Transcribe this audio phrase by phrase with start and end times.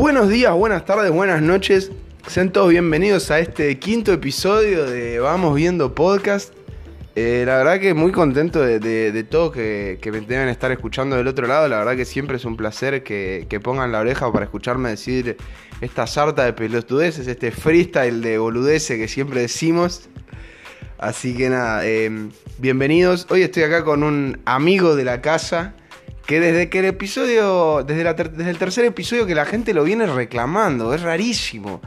[0.00, 1.92] Buenos días, buenas tardes, buenas noches.
[2.26, 6.54] Sean todos bienvenidos a este quinto episodio de Vamos Viendo Podcast.
[7.16, 11.28] Eh, la verdad que muy contento de, todos que, que me deben estar escuchando del
[11.28, 11.68] otro lado.
[11.68, 15.36] La verdad que siempre es un placer que, que pongan la oreja para escucharme decir
[15.82, 20.08] esta sarta de pelotudeces, este freestyle de boludeces que siempre decimos.
[20.96, 23.26] Así que nada, eh, bienvenidos.
[23.28, 25.74] Hoy estoy acá con un amigo de la casa
[26.30, 29.74] que desde que el episodio, desde, la ter- desde el tercer episodio que la gente
[29.74, 31.80] lo viene reclamando, es rarísimo.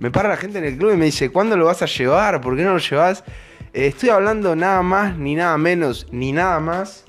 [0.00, 2.42] Me para la gente en el club y me dice, ¿cuándo lo vas a llevar?
[2.42, 3.24] ¿Por qué no lo llevas?
[3.72, 7.06] Eh, estoy hablando nada más, ni nada menos, ni nada más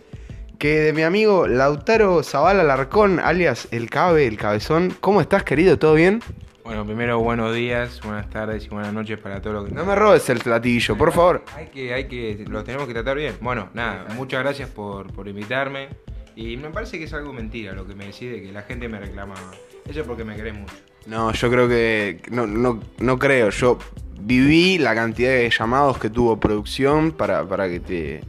[0.59, 4.95] que de mi amigo Lautaro Zavala Larcón, alias El Cabe, El Cabezón.
[5.01, 5.77] ¿Cómo estás, querido?
[5.77, 6.21] ¿Todo bien?
[6.63, 9.93] Bueno, primero buenos días, buenas tardes y buenas noches para todos los que No me
[9.93, 11.43] robes el platillo, por favor.
[11.53, 13.35] Hay que, hay que, lo tenemos que tratar bien.
[13.41, 15.89] Bueno, nada, muchas gracias por, por invitarme.
[16.37, 18.87] Y me parece que es algo mentira lo que me decís de que la gente
[18.87, 19.41] me reclamaba.
[19.89, 20.75] Eso es porque me querés mucho.
[21.07, 22.21] No, yo creo que.
[22.29, 23.49] No, no, no creo.
[23.49, 23.79] Yo
[24.19, 28.21] viví la cantidad de llamados que tuvo producción para, para que te.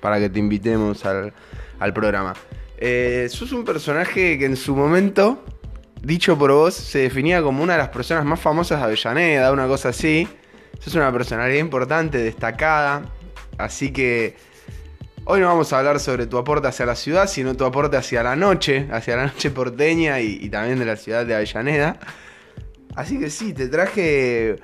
[0.00, 1.32] Para que te invitemos al,
[1.78, 2.34] al programa.
[2.76, 5.44] Eh, sos un personaje que en su momento,
[6.02, 9.68] dicho por vos, se definía como una de las personas más famosas de Avellaneda, una
[9.68, 10.26] cosa así.
[10.80, 13.02] Sos una personalidad importante, destacada.
[13.58, 14.53] Así que.
[15.26, 18.22] Hoy no vamos a hablar sobre tu aporte hacia la ciudad, sino tu aporte hacia
[18.22, 21.98] la noche, hacia la noche porteña y, y también de la ciudad de Avellaneda.
[22.94, 24.56] Así que sí, te traje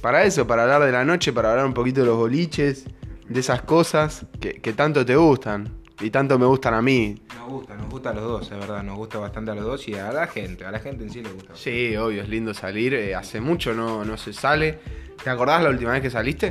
[0.00, 2.86] para eso, para hablar de la noche, para hablar un poquito de los boliches,
[3.28, 5.68] de esas cosas que, que tanto te gustan
[6.00, 7.14] y tanto me gustan a mí.
[7.38, 8.82] Nos gusta, nos gusta a los dos, es verdad.
[8.82, 10.64] Nos gusta bastante a los dos y a la gente.
[10.64, 11.54] A la gente en sí le gusta.
[11.54, 12.94] Sí, obvio, es lindo salir.
[12.94, 14.80] eh, hace mucho no, no se sale.
[15.22, 16.50] ¿Te acordás la última vez que saliste?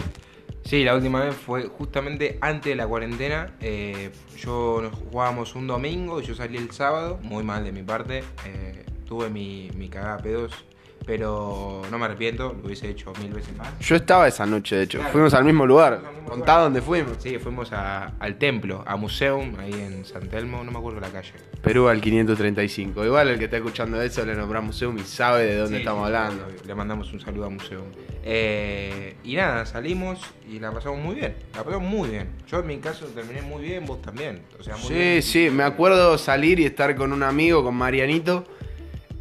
[0.65, 3.53] Sí, la última vez fue justamente antes de la cuarentena.
[3.59, 8.23] Eh, yo nos jugábamos un domingo yo salí el sábado, muy mal de mi parte.
[8.45, 10.65] Eh, tuve mi, mi cagada pedos,
[11.05, 13.77] pero no me arrepiento, lo hubiese hecho mil veces más.
[13.79, 14.97] Yo estaba esa noche, de hecho.
[14.99, 15.11] Claro.
[15.13, 15.99] Fuimos al mismo lugar.
[15.99, 16.61] Mismo Contá lugar.
[16.63, 17.17] dónde fuimos.
[17.19, 21.09] Sí, fuimos a- al templo, a Museum, ahí en San Telmo, no me acuerdo la
[21.09, 21.33] calle.
[21.61, 23.03] Perú al 535.
[23.05, 26.01] Igual el que está escuchando eso le nombramos Museum y sabe de dónde Sí, estamos
[26.09, 26.47] sí, hablando.
[26.65, 27.83] Le mandamos un saludo a Museum.
[28.23, 30.19] Eh, y nada, salimos
[30.49, 31.35] y la pasamos muy bien.
[31.55, 32.29] La pasamos muy bien.
[32.47, 34.41] Yo en mi caso terminé muy bien, vos también.
[34.59, 35.21] O sea, muy Sí, bien.
[35.21, 38.45] sí, me acuerdo salir y estar con un amigo, con Marianito,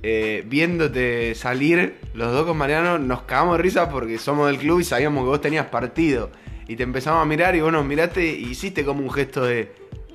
[0.02, 4.80] eh, viéndote salir, los dos con Mariano, nos cagamos de risa porque somos del club
[4.80, 6.30] y sabíamos que vos tenías partido.
[6.68, 9.72] Y te empezamos a mirar y vos nos miraste y hiciste como un gesto de,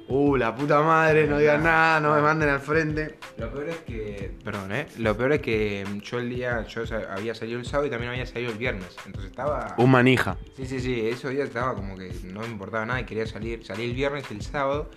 [0.08, 3.18] uh, la puta madre, no digas nada, no me manden al frente.
[3.38, 4.31] Lo peor es que.
[4.44, 4.88] Perdón, ¿eh?
[4.98, 6.66] Lo peor es que yo el día.
[6.68, 8.96] Yo había salido el sábado y también había salido el viernes.
[9.06, 9.75] Entonces estaba.
[9.78, 10.38] Un manija.
[10.56, 11.08] Sí, sí, sí.
[11.08, 13.66] Esos días estaba como que no me importaba nada y quería salir.
[13.66, 14.90] Salí el viernes el sábado.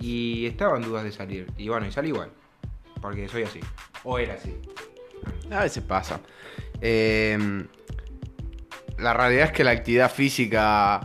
[0.00, 1.46] Y estaba en dudas de salir.
[1.56, 2.30] Y bueno, y salí igual.
[3.02, 3.60] Porque soy así.
[4.04, 4.58] O era así.
[5.50, 6.20] A veces pasa.
[6.80, 7.66] Eh,
[8.98, 11.00] la realidad es que la actividad física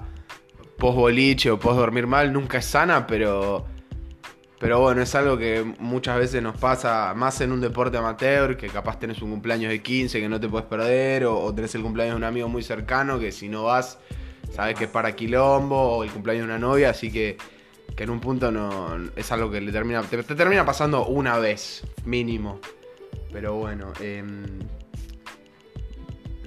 [0.78, 3.66] post boliche o post dormir mal nunca es sana, pero,
[4.59, 8.68] pero bueno, es algo que muchas veces nos pasa más en un deporte amateur, que
[8.68, 11.81] capaz tenés un cumpleaños de 15 que no te puedes perder, o, o tenés el
[11.81, 13.97] cumpleaños de un amigo muy cercano que si no vas,
[14.52, 17.38] sabes que es para quilombo, o el cumpleaños de una novia, así que,
[17.97, 21.40] que en un punto no es algo que le termina, te, te termina pasando una
[21.40, 22.62] vez, mínimo.
[23.34, 24.59] Pero bueno, em,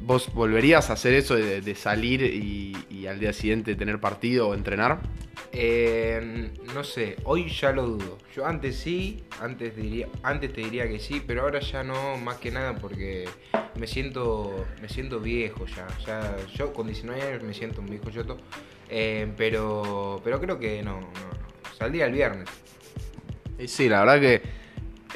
[0.00, 5.00] ¿vos volverías a hacer eso de, salir y, al día siguiente tener partido o entrenar?
[5.53, 8.19] Eh, no sé, hoy ya lo dudo.
[8.32, 12.37] Yo antes sí, antes diría, antes te diría que sí, pero ahora ya no, más
[12.37, 13.28] que nada porque
[13.77, 15.88] me siento, me siento viejo ya.
[16.06, 18.38] ya yo con 19 años me siento un viejo yoto,
[18.91, 21.77] eh, pero, pero creo que no, no, no.
[21.78, 22.49] Saldría el viernes.
[23.59, 24.43] Y sí, la verdad que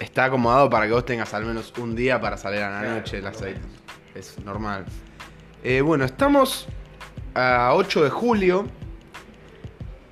[0.01, 2.95] está acomodado para que vos tengas al menos un día para salir a la Claro,
[2.97, 3.57] noche, las 6.
[4.15, 4.84] Es normal.
[5.63, 6.67] Eh, bueno, estamos
[7.34, 8.67] a 8 de julio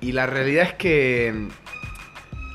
[0.01, 1.47] y la realidad es que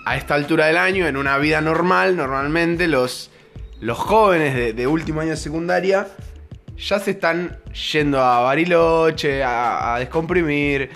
[0.05, 3.31] a esta altura del año, en una vida normal, normalmente los,
[3.81, 6.09] los jóvenes de, de último año de secundaria
[6.77, 7.59] ya se están
[7.93, 10.91] yendo a Bariloche, a, a descomprimir.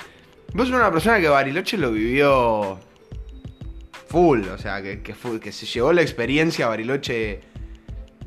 [0.54, 2.78] Vos sos una persona que Bariloche lo vivió
[4.08, 7.40] full, o sea, que, que, se llevó la experiencia Bariloche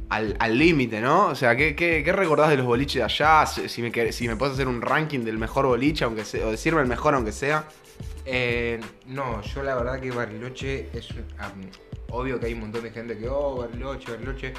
[0.09, 1.27] al límite, ¿no?
[1.27, 3.45] O sea, ¿qué, recordás de los boliches de allá?
[3.45, 6.87] Si me, si puedes hacer un ranking del mejor boliche, aunque sea, o decirme el
[6.87, 7.65] mejor aunque sea.
[8.25, 11.61] Eh, no, yo la verdad que Bariloche es am,
[12.09, 14.53] obvio que hay un montón de gente que, oh, Bariloche, Bariloche,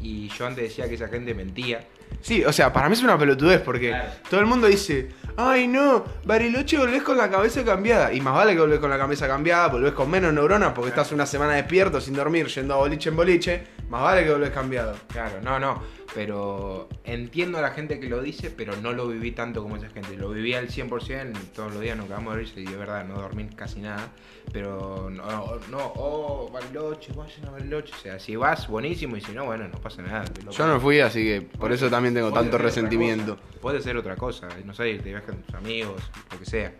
[0.00, 1.80] y yo antes decía que esa gente mentía.
[2.20, 4.08] Sí, o sea, para mí es una pelotudez porque Claro.
[4.30, 8.12] todo el mundo dice, ay no, Bariloche volvés con la cabeza cambiada.
[8.12, 11.12] Y más vale que volvés con la cabeza cambiada, volvés con menos neuronas porque estás
[11.12, 13.62] una semana despierto sin dormir, yendo a boliche en boliche.
[13.90, 14.94] Más vale que volvés cambiado.
[15.12, 15.82] Claro, no, no.
[16.14, 19.88] Pero entiendo a la gente que lo dice, pero no lo viví tanto como esa
[19.90, 20.16] gente.
[20.16, 23.16] Lo viví al 100%, todos los días nos quedamos de risa y de verdad no
[23.16, 24.10] dormí casi nada.
[24.52, 27.92] Pero no, no, oh, Bariloche, vayan a Bariloche.
[27.94, 30.24] O sea, si vas, buenísimo, y si no, bueno, no pasa nada.
[30.24, 33.36] te Yo no fui, así que por eso también tengo tanto resentimiento.
[33.60, 36.02] Puede ser otra cosa, no sé, de viaje con tus amigos,
[36.32, 36.72] lo que sea.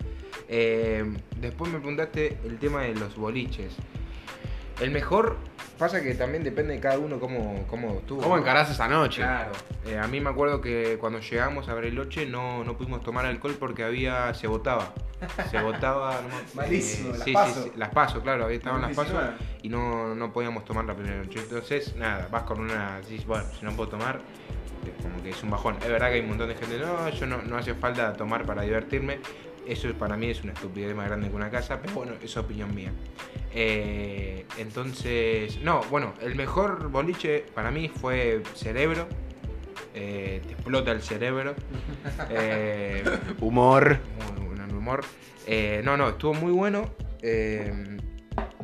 [0.48, 1.04] Eh,
[1.38, 3.74] después me preguntaste el tema de los boliches.
[4.80, 5.36] El mejor,
[5.78, 8.22] pasa que también depende de cada uno cómo, cómo estuvo.
[8.22, 9.22] ¿Cómo encarás esa noche?
[9.22, 9.52] Claro.
[9.86, 13.56] Eh, a mí me acuerdo que cuando llegamos a Bariloche no, no pudimos tomar alcohol
[13.58, 14.92] porque había se votaba.
[15.50, 16.20] Se votaba.
[16.22, 17.62] no Malísimo, las sí, PASO.
[17.62, 19.36] Sí, sí, las paso, claro, ahí estaban las paso 19.
[19.62, 21.40] y no, no podíamos tomar la primera noche.
[21.40, 23.00] Entonces, nada, vas con una.
[23.26, 24.20] Bueno, si no puedo tomar,
[24.86, 25.76] eh, como que es un bajón.
[25.80, 28.44] Es verdad que hay un montón de gente, no, yo no, no hace falta tomar
[28.44, 29.18] para divertirme.
[29.68, 32.36] Eso es- para mí es una estupidez más grande que una casa, pero bueno, es
[32.36, 32.90] opinión mía.
[33.52, 39.06] Eh, entonces, no, bueno, el mejor boliche para mí fue Cerebro.
[39.94, 41.54] Eh, te explota el cerebro.
[42.30, 43.02] Eh,
[43.40, 43.98] Humor.
[44.46, 45.00] buen humor.
[45.46, 46.90] Eh, no, no, estuvo muy bueno.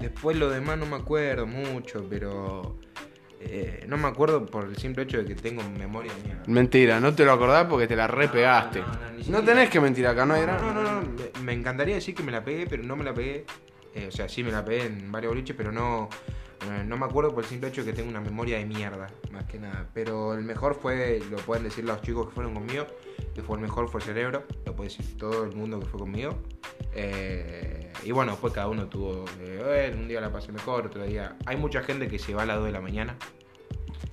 [0.00, 2.78] Después lo demás no me acuerdo mucho, pero
[3.46, 6.42] eh, no me acuerdo por el simple hecho de que tengo memoria mía.
[6.46, 8.80] Mentira, no te lo acordás porque te la repegaste.
[9.28, 11.08] No, no, tenés que mentir acá, no hay No, no, no, no,
[11.42, 13.44] me- encantaría decir que me la pegué, pero no me la pegué.
[13.94, 16.08] Eh, o sea, sí me la pegué en varios boliches, pero no,
[16.84, 19.44] no me acuerdo por el simple hecho de que tengo una memoria de mierda, más
[19.44, 19.86] que nada.
[19.94, 22.86] Pero el mejor fue, lo pueden decir los chicos que fueron conmigo,
[23.34, 26.38] que fue el mejor fue Cerebro, lo puede decir todo el mundo que fue conmigo.
[26.94, 31.04] Eh, y bueno, después cada uno tuvo, eh, "Bueno, un día la pasé mejor, otro
[31.04, 31.36] día...
[31.46, 33.16] Hay mucha gente que se va a las 2 de la mañana.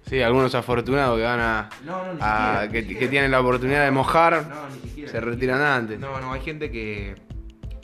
[0.07, 1.69] Sí, algunos afortunados que van a.
[1.86, 5.09] No, no, ni a- que, que tienen la oportunidad de mojar, No, ni siquiera.
[5.12, 6.00] se retiran antes.
[6.00, 7.15] No, no, hay gente que.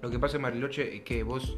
[0.01, 1.57] Lo que pasa en Bariloche es que vos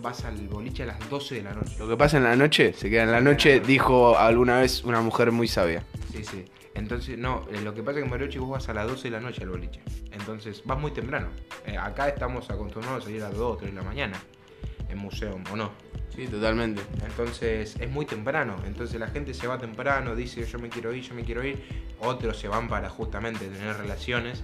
[0.00, 1.76] vas al boliche a las 12 de la noche.
[1.78, 5.00] Lo que pasa en la noche, se queda en la noche, dijo alguna vez una
[5.00, 5.84] mujer muy sabia.
[6.12, 6.44] Sí, sí.
[6.74, 9.04] Entonces, no, eh, lo que pasa es que en Bariloche vos vas a las 12
[9.04, 9.80] de la noche al boliche.
[10.12, 11.28] Entonces, vas muy temprano.
[11.66, 14.20] Eh, acá estamos acostumbrados a salir a las 2 o 3 de la mañana.
[14.88, 15.70] En museo, ¿o no?
[16.14, 16.82] Sí, totalmente.
[17.04, 18.56] Entonces es muy temprano.
[18.66, 21.62] Entonces la gente se va temprano, dice yo me quiero ir, yo me quiero ir.
[22.00, 24.42] Otros se van para justamente tener relaciones.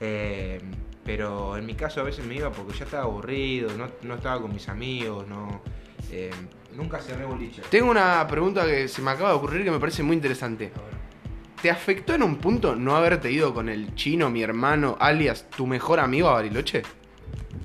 [0.00, 0.60] Eh,
[1.08, 4.42] pero en mi caso a veces me iba porque ya estaba aburrido, no, no estaba
[4.42, 5.62] con mis amigos, no.
[6.12, 6.30] eh,
[6.76, 7.62] nunca cerré boliche.
[7.70, 10.70] Tengo una pregunta que se me acaba de ocurrir que me parece muy interesante.
[11.62, 15.66] ¿Te afectó en un punto no haberte ido con el chino, mi hermano, alias tu
[15.66, 16.82] mejor amigo a Bariloche?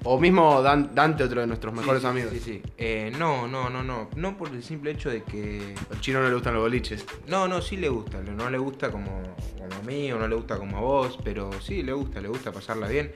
[0.05, 2.31] O mismo Dan- Dante, otro de nuestros mejores Sí, sí, amigos.
[2.33, 2.61] Sí, sí.
[2.77, 4.09] Eh, no, no, no, no.
[4.15, 5.73] No por el simple hecho de que.
[5.91, 7.05] Al chino no le gustan los boliches.
[7.27, 8.21] No, no, sí le gusta.
[8.21, 9.21] No le gusta como,
[9.57, 12.27] como a mí o no le gusta como a vos, pero sí le gusta, le
[12.27, 13.13] gusta pasarla bien.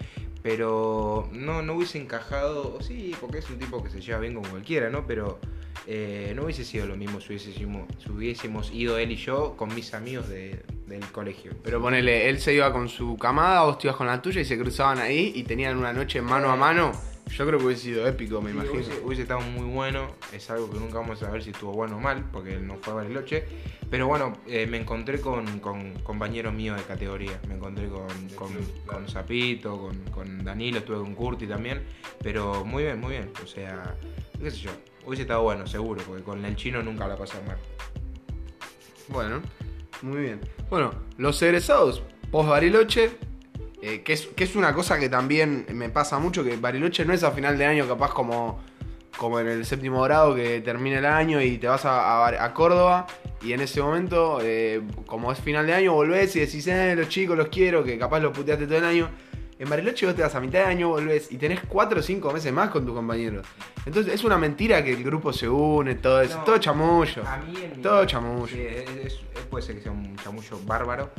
[0.48, 4.46] Pero no, no hubiese encajado, sí, porque es un tipo que se lleva bien con
[4.46, 5.06] cualquiera, ¿no?
[5.06, 5.40] Pero
[5.86, 9.76] eh, no hubiese sido lo mismo si hubiésemos, si hubiésemos ido él y yo con
[9.76, 11.52] mis amigos de- del colegio.
[11.64, 14.46] Pero ponele, él se iba con su camada, vos te ibas con la tuya y
[14.46, 16.94] se cruzaban ahí y tenían una noche mano a mano.
[17.30, 18.74] Yo creo que hubiese sido épico, me Sí, imagino.
[18.74, 21.98] Hubiese, hubiese estado muy bueno, es algo que nunca vamos a ver si estuvo bueno
[21.98, 23.44] o mal, porque él no fue a Bariloche.
[23.90, 27.40] Pero bueno, eh, me encontré con, con compañeros míos de categoría.
[27.48, 28.50] Me encontré con, con,
[28.86, 31.84] con Zapito, con, con Danilo, estuve con Curti también.
[32.24, 33.32] Pero muy bien, muy bien.
[33.44, 33.96] O sea,
[34.42, 34.72] qué sé yo,
[35.06, 37.58] hubiese estado bueno, seguro, porque con el chino nunca la pasé mal.
[39.10, 39.42] Bueno,
[40.02, 40.42] muy bien.
[40.70, 43.12] Bueno, los egresados post Bariloche,
[43.94, 47.14] eh, que, es, que es una cosa que también me pasa mucho, que Bariloche no
[47.14, 48.60] es a final de año capaz como,
[49.18, 52.54] como en el séptimo grado que termina el año y te vas a, a- a
[52.54, 53.08] Córdoba
[53.42, 57.08] y en ese momento, eh, como es final de año, volvés y decís, eh, los
[57.10, 59.10] chicos los quiero, que capaz los puteaste todo el año.
[59.60, 62.32] En Bariloche vos te vas a mitad de año, volvés y tenés 4 o 5
[62.32, 63.44] meses más con tus compañeros.
[63.88, 67.24] Entonces es una mentira que el grupo se une, todo eso, No, todo chamullo.
[67.26, 68.48] A mí en mi Todo caso- chamullo.
[68.48, 71.10] sí, es- es- puede ser que sea un chamullo bárbaro,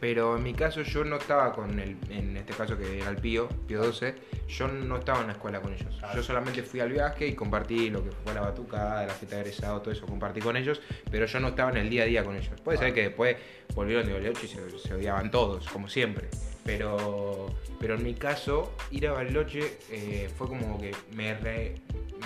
[0.00, 3.16] pero en mi caso yo no estaba con el, en este caso que era el
[3.16, 4.14] Pío, Pío 12,
[4.48, 5.98] yo no estaba en la escuela con ellos.
[6.14, 9.42] Yo solamente fui al viaje y compartí lo que fue la batucada, la fiesta de
[9.42, 12.24] egresado, todo eso compartí con ellos, pero yo no estaba en el día a día
[12.24, 12.60] con ellos.
[12.62, 13.36] Puede ser que después
[13.74, 16.28] volvieron de Bariloche y se, se odiaban todos, como siempre.
[16.64, 17.46] Pero,
[17.78, 21.74] pero en mi caso, ir a Bariloche eh, fue como que me, re-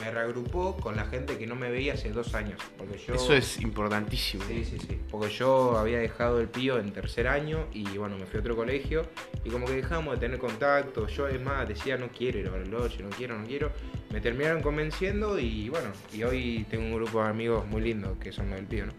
[0.01, 2.61] me reagrupó con la gente que no me veía hace dos años.
[2.77, 4.45] Porque yo, Eso es importantísimo.
[4.45, 5.01] Sí, sí, sí.
[5.11, 8.57] Porque yo había dejado el pío en tercer año y bueno, me fui a otro
[8.57, 9.07] colegio
[9.45, 11.07] y como que dejamos de tener contacto.
[11.07, 13.73] Yo es más, decía no quiero ir a Bariloche, no quiero, no quiero.
[14.11, 18.33] Me terminaron convenciendo y bueno, y hoy tengo un grupo de amigos muy lindo que
[18.33, 18.93] son los del pío, ¿no?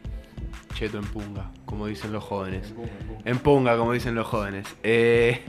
[0.74, 2.74] Cheto en punga, como dicen los jóvenes.
[3.26, 4.68] En punga, como dicen los jóvenes.
[4.84, 5.42] Eh,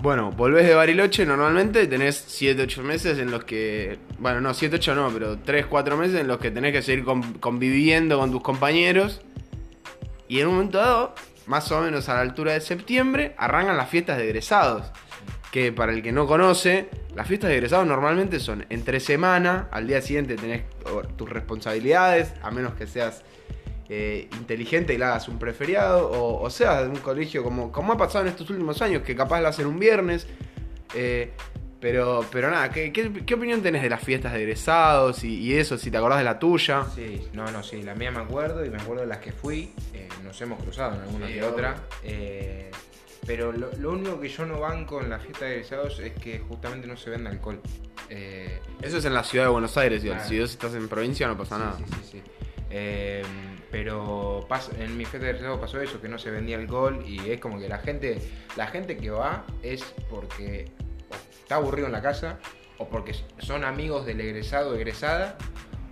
[0.00, 3.98] Bueno, volvés de Bariloche normalmente tenés 7, 8 meses en los que.
[4.18, 7.04] Bueno, no, 7, 8 no, pero 3, 4 meses en los que tenés que seguir
[7.04, 9.20] con- conviviendo con tus compañeros.
[10.28, 11.14] Y en un momento dado,
[11.46, 14.86] más o menos a la altura de septiembre, arrancan las fiestas de egresados.
[15.50, 19.88] Que para el que no conoce, las fiestas de egresados normalmente son entre semana, al
[19.88, 20.62] día siguiente tenés
[21.16, 23.22] tus responsabilidades, a menos que seas
[23.88, 27.92] eh, inteligente y le hagas un preferiado, o, o sea, de un colegio como, como
[27.92, 30.26] ha pasado en estos últimos años, que capaz la hacen un viernes.
[30.94, 31.32] eh,
[31.80, 35.54] pero, pero nada, ¿qué, qué, qué opinión tenés de las fiestas de egresados y, y
[35.54, 36.84] eso, si te acordás de la tuya?
[36.92, 39.72] Sí, no, no, sí, la mía me acuerdo y me acuerdo de las que fui,
[39.94, 41.76] eh, nos hemos cruzado en alguna Sí, que otra.
[42.02, 42.70] eh,
[43.24, 46.40] pero lo, lo único que yo no banco en la fiesta de egresados es que
[46.40, 47.60] justamente no se vende alcohol.
[48.10, 50.02] Eh, Eso es en la ciudad de Buenos Aires.
[50.02, 50.24] Claro.
[50.28, 51.76] Si vos estás en provincia no pasa sí, nada.
[51.78, 52.22] sí, sí, sí.
[53.70, 54.46] Pero
[54.78, 57.58] en mi fiesta de egresados pasó eso, que no se vendía alcohol y es como
[57.58, 58.18] que la gente,
[58.56, 60.66] la gente que va es porque
[61.38, 62.38] está aburrido en la casa
[62.78, 65.36] o porque son amigos del egresado o egresada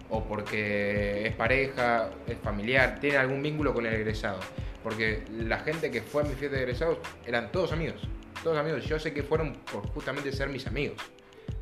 [0.09, 4.39] o porque es pareja, es familiar, tiene algún vínculo con el egresado.
[4.83, 8.07] Porque la gente que fue a mi fiesta de egresados eran todos amigos.
[8.45, 8.85] Todos amigos.
[8.87, 10.97] Yo sé que fueron por justamente ser mis amigos.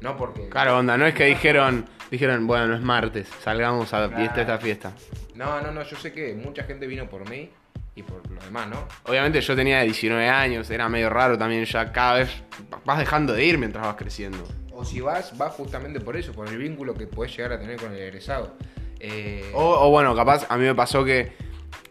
[0.03, 0.51] No porque.
[0.51, 4.43] Claro, onda, no es que dijeron, dijeron, bueno, no es martes, salgamos a la fiesta,
[4.43, 4.61] esta Claro.
[4.61, 4.93] fiesta.
[5.35, 5.83] No, no, no.
[5.83, 7.51] Yo sé que mucha gente vino por mí
[7.97, 8.87] y por los demás, ¿no?
[9.05, 12.31] Obviamente yo tenía 19 años, era medio raro también ya cada vez
[12.85, 14.45] vas dejando de ir mientras vas creciendo.
[14.73, 17.77] O si vas, vas justamente por eso, por el vínculo que puedes llegar a tener
[17.77, 18.55] con el egresado.
[18.99, 21.33] Eh, O, o bueno, capaz a mí me pasó que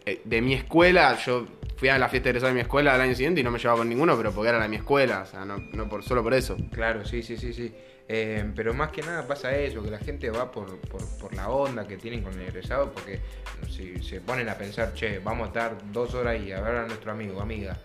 [0.05, 1.45] eh, de mi escuela, yo
[1.77, 3.59] fui a la fiesta de egresado de mi escuela al año siguiente y no me
[3.59, 6.03] llevaba con ninguno, pero porque era la de mi escuela, o sea, no, no por,
[6.03, 6.57] solo por eso.
[6.71, 7.73] Claro, sí, sí, sí, sí.
[8.07, 11.87] Eh, pero más que nada pasa eso, que la gente va por, por, la onda
[11.87, 13.21] que tienen con el egresado, porque
[13.69, 16.85] si se ponen a pensar, che, vamos a estar dos horas y a ver a
[16.85, 17.77] nuestro amigo o amiga,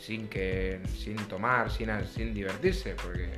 [0.00, 3.28] sin que, sin tomar, sin, sin divertirse, porque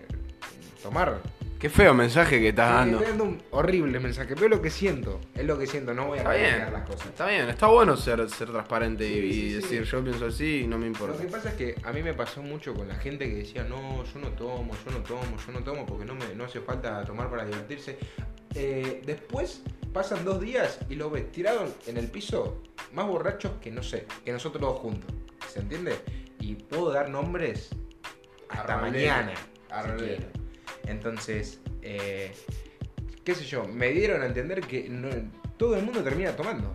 [0.83, 1.21] tomar
[1.61, 2.97] Qué feo mensaje que estás Sí, dando.
[2.99, 6.07] estoy dando un horrible mensaje, pero es lo que siento, es lo que siento, no
[6.07, 7.07] voy a cambiar las cosas.
[7.09, 9.55] está bien, está bueno ser, ser transparente y, Sí, y sí, sí.
[9.57, 11.21] decir yo pienso así y no me Lo importa.
[11.23, 14.03] que pasa es que a mí me pasó mucho con la gente que decía, no,
[14.05, 17.05] yo no tomo, yo no tomo, yo no tomo porque no, me, no hace falta
[17.05, 17.99] tomar para divertirse.
[18.55, 19.63] Eh, después
[19.93, 22.63] pasan dos días y lo ves tirado en el piso,
[22.95, 25.13] más borrachos que no sé, que nosotros dos juntos.
[25.47, 25.95] ¿Se entiende?
[26.41, 27.69] Y puedo dar nombres
[28.49, 29.15] hasta Arboleda.
[29.17, 29.35] mañana.
[29.99, 30.41] si.
[30.87, 32.33] Entonces, eh,
[33.25, 35.09] qué sé yo, me dieron a entender que no-
[35.57, 36.75] todo el mundo termina tomando.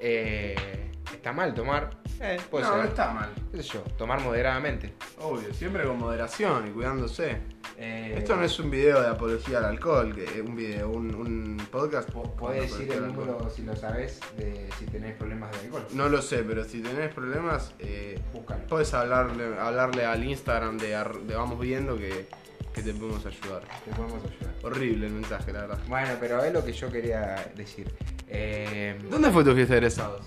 [0.00, 2.78] Eh, está mal tomar, eh, puede no, ser.
[2.82, 3.30] no está mal.
[3.52, 4.94] qué sé yo, tomar moderadamente.
[5.20, 7.36] Obvio, siempre con moderación y cuidándose.
[7.76, 11.14] Eh, Esto no es un video de apología al alcohol, que es un video, un,
[11.14, 12.10] un podcast.
[12.10, 15.86] po- Podés decir el número si lo sabes de si tenés problemas de alcohol.
[15.92, 18.66] No lo sé, pero si tenés problemas, eh, Búscalo.
[18.66, 20.94] puedes hablarle, hablarle al Instagram de
[21.34, 22.26] Vamos Viendo que,
[22.74, 23.62] que te podemos ayudar.
[23.84, 24.54] Te podemos ayudar.
[24.62, 25.78] Horrible el mensaje, la verdad.
[25.88, 27.92] Bueno, pero es lo que yo quería decir.
[28.28, 30.26] Eh, ¿Dónde fue tu fiesta de egresados?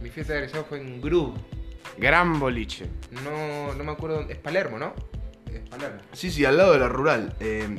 [0.00, 1.38] mi fiesta de egresado fue en Groove.
[1.96, 2.86] Gran boliche.
[3.24, 4.34] No, no me acuerdo dónde.
[4.34, 4.94] Es Palermo, ¿no?
[5.50, 6.00] Es Palermo.
[6.12, 7.34] Sí, sí, al lado de la rural.
[7.40, 7.78] Eh,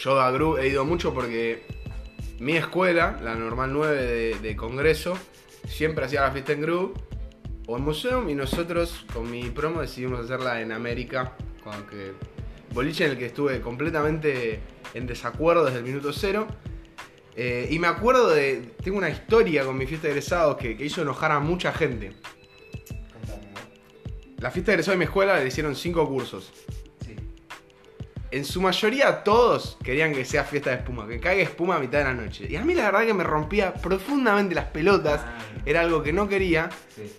[0.00, 1.66] yo a Gru he ido mucho porque
[2.38, 5.18] mi escuela, la normal 9 de, de Congreso,
[5.66, 6.94] siempre hacía la fiesta en Gru
[7.66, 11.32] o en Museum y nosotros con mi promo decidimos hacerla en América,
[11.64, 12.12] con que
[12.72, 14.60] boliche en el que estuve completamente
[14.94, 16.46] en desacuerdo desde el minuto cero.
[17.36, 18.72] Eh, y me acuerdo de.
[18.82, 22.12] Tengo una historia con mi fiesta de egresados que, que hizo enojar a mucha gente.
[24.38, 26.50] La fiesta de egresados de mi escuela le hicieron cinco cursos.
[27.04, 27.14] Sí.
[28.30, 31.98] En su mayoría todos querían que sea fiesta de espuma, que caiga espuma a mitad
[31.98, 32.46] de la noche.
[32.48, 36.12] Y a mí la verdad que me rompía profundamente las pelotas, Ah, era algo que
[36.12, 36.70] no quería.
[36.94, 37.12] sí.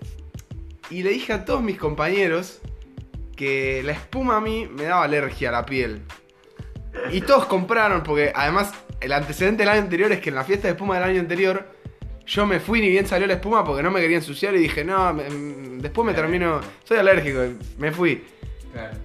[0.89, 2.59] Y le dije a todos mis compañeros
[3.41, 6.03] que la espuma a mí me daba alergia a la piel.
[7.11, 10.67] Y todos compraron, porque además el antecedente del año anterior es que en la fiesta
[10.67, 11.67] de espuma del año anterior
[12.27, 14.83] yo me fui ni bien salió la espuma porque no me quería ensuciar y dije,
[14.83, 17.39] no, me- mm, después me termino, soy alérgico,
[17.79, 18.23] me fui.
[18.73, 18.95] Claro.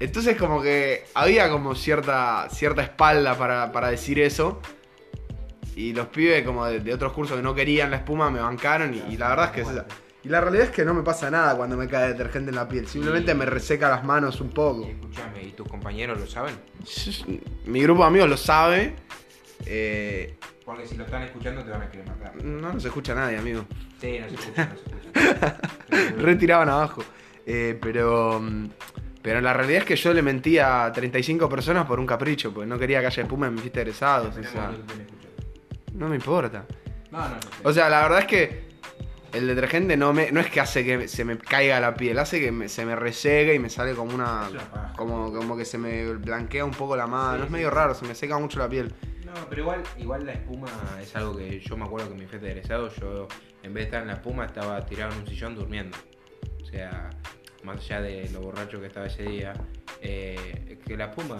[0.00, 4.60] Entonces como que había como cierta, cierta espalda para, para decir eso.
[5.74, 8.92] Y los pibes como de, de otros cursos que no querían la espuma me bancaron
[8.92, 9.86] y, y la verdad es que es esa.
[10.26, 12.66] Y la realidad es que no me pasa nada cuando me cae detergente en la
[12.66, 12.88] piel.
[12.88, 14.80] Simplemente me reseca las manos un poco.
[14.84, 16.56] Y escúchame, ¿y tus compañeros lo saben?
[17.66, 18.96] Mi grupo de amigos lo sabe.
[19.64, 22.34] Eh, Porque si lo están escuchando te van a querer matar.
[22.44, 23.66] no nos escucha nadie, amigo.
[24.00, 25.56] Sí, no se escucha, no se escucha.
[26.18, 27.04] Retiraban abajo.
[27.46, 28.40] Eh, pero...
[28.40, 28.66] mm,
[29.22, 32.66] Pero la realidad es que yo le mentí a 35 personas por un capricho, porque
[32.66, 34.36] no quería que haya espuma en mi fiesta de egresados.
[34.36, 34.72] o sea,
[35.94, 36.64] no me importa.
[37.12, 37.40] No, no, no.
[37.62, 38.75] O sea, la verdad es que
[39.32, 42.40] El detergente no me no es que hace que se me caiga la piel, hace
[42.40, 44.48] que me- se me resegue y me sale como una.
[44.96, 47.36] Como, como que se me blanquea un poco la mano.
[47.36, 48.92] Sí, es sí, medio raro, se me seca mucho la piel.
[49.24, 50.68] No, pero igual, igual la espuma
[51.02, 53.28] es algo que yo me acuerdo que en mi fiesta de egresado yo
[53.62, 55.96] en vez de estar en la espuma estaba tirado en un sillón durmiendo.
[56.62, 57.10] O sea,
[57.64, 59.52] más allá de lo borracho que estaba ese día,
[60.00, 61.36] eh, que la espuma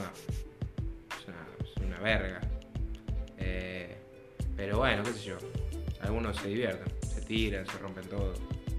[1.19, 2.41] es una, es una verga.
[3.39, 3.97] Eh,
[4.57, 5.37] pero bueno, qué sé yo.
[6.01, 8.35] Algunos se divierten, se tiran, se rompen todo.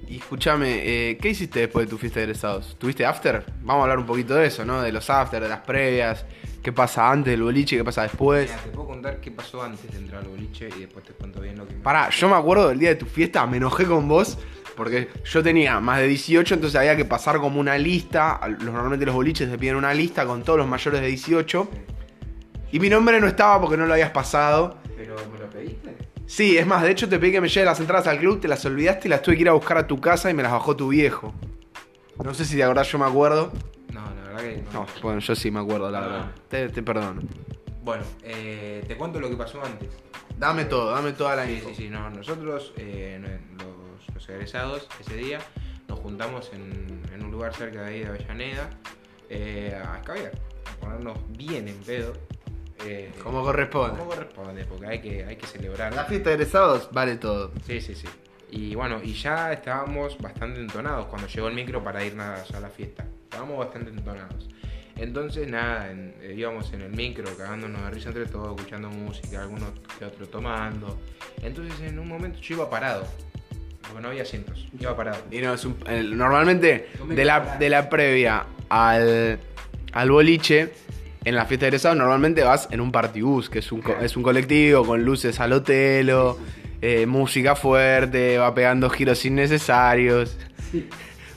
[0.07, 2.77] Y escúchame, eh, ¿qué hiciste después de tu fiesta de egresados?
[2.79, 3.43] ¿Tuviste after?
[3.61, 4.81] Vamos a hablar un poquito de eso, ¿no?
[4.81, 6.25] De los after, de las previas,
[6.63, 8.49] qué pasa antes del boliche, qué pasa después.
[8.49, 11.41] Mira, te puedo contar qué pasó antes de entrar al boliche y después te cuento
[11.41, 13.85] bien lo que me Pará, yo me acuerdo del día de tu fiesta, me enojé
[13.85, 14.37] con vos
[14.77, 18.39] porque yo tenía más de 18, entonces había que pasar como una lista.
[18.61, 21.67] Normalmente los boliches te piden una lista con todos los mayores de 18.
[22.71, 24.77] Y mi nombre no estaba porque no lo habías pasado.
[24.95, 25.86] Pero me lo pediste.
[26.27, 28.47] Sí, es más, de hecho te pedí que me lleve las entradas al club, te
[28.47, 30.51] las olvidaste y las tuve que ir a buscar a tu casa y me las
[30.51, 31.33] bajó tu viejo.
[32.23, 33.51] No sé si de verdad yo me acuerdo.
[33.93, 36.31] No, la verdad que No, bueno, yo sí me acuerdo, la verdad.
[36.49, 37.21] Te, te perdono.
[37.81, 39.89] Bueno, eh, te cuento lo que pasó antes.
[40.37, 41.69] Dame todo, dame toda la Sí, info.
[41.69, 45.39] sí, sí, no, nosotros, eh, no- los, los egresados, ese día
[45.87, 48.69] nos juntamos en, en un lugar cerca de ahí de Avellaneda
[49.29, 50.33] eh, a escabear,
[50.65, 52.13] a ponernos bien en pedo.
[52.85, 53.97] Eh, Como corresponde.
[53.99, 55.93] como corresponde, porque hay que, hay que celebrar.
[55.93, 57.51] La fiesta de egresados vale todo.
[57.65, 58.07] Sí, sí, sí.
[58.51, 62.69] Y bueno, y ya estábamos bastante entonados cuando llegó el micro para ir a la
[62.69, 63.05] fiesta.
[63.23, 64.47] Estábamos bastante entonados.
[64.95, 69.41] Entonces, nada, en- eh, íbamos en el micro cagándonos de risa entre todos, escuchando música,
[69.41, 69.69] algunos
[69.99, 70.97] que otro tomando.
[71.43, 73.05] Entonces, en un momento yo iba parado,
[73.81, 75.19] porque no había asientos, iba parado.
[75.29, 75.77] Y no, es un-
[76.17, 79.37] normalmente de la, de la previa al,
[79.93, 80.73] al boliche,
[81.27, 84.15] en la fiesta de egresados normalmente vas en un partibus, que es un, co- es
[84.17, 86.37] un colectivo con luces al hotelo,
[86.81, 90.37] eh, música fuerte, va pegando giros innecesarios.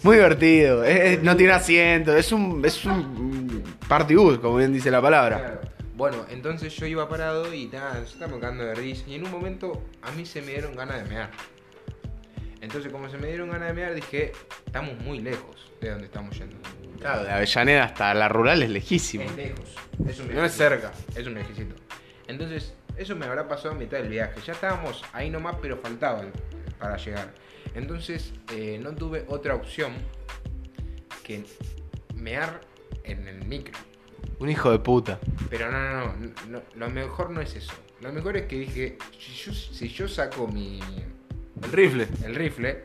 [0.02, 4.90] Muy divertido, es- es- no tiene asiento, es un, es un partibus, como bien dice
[4.90, 5.38] la palabra.
[5.38, 5.60] Claro.
[5.96, 9.04] Bueno, entonces yo iba parado y nada, se estaba cagando de risa.
[9.06, 11.30] Y en un momento a mí se me dieron ganas de mear.
[12.60, 14.32] Entonces, como se me dieron ganas de mear, dije,
[14.66, 16.56] estamos muy lejos de donde estamos yendo.
[16.98, 19.24] Claro, de Avellaneda hasta la rural es lejísimo.
[19.24, 19.74] Es lejos.
[20.06, 20.92] Es un No es cerca.
[21.16, 21.74] Es un viajecito.
[22.28, 24.40] Entonces, eso me habrá pasado a mitad del viaje.
[24.46, 26.30] Ya estábamos ahí nomás, pero faltaban
[26.78, 27.32] para llegar.
[27.74, 29.94] Entonces, eh, no tuve otra opción
[31.24, 31.44] que
[32.14, 32.60] mear
[33.04, 33.78] en el micro.
[34.38, 35.18] Un hijo de puta.
[35.48, 37.72] Pero no, no, no, no, Lo mejor no es eso.
[38.00, 40.80] Lo mejor es que dije, si yo, si yo saco mi,
[41.62, 42.08] El rifle.
[42.24, 42.84] el rifle,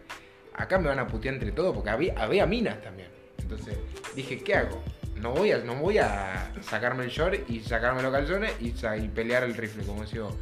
[0.54, 3.10] acá me van a putear entre todos porque había, había minas también.
[3.40, 3.78] Entonces
[4.16, 4.84] dije, ¿qué hago?
[5.16, 8.72] No voy a, no voy a sacarme el short y sacarme los calzones y
[9.08, 10.36] pelear el rifle, como decía vos.